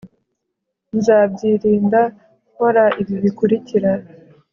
[0.97, 2.01] nzabyirinda
[2.51, 3.91] nkora ibi bikurikira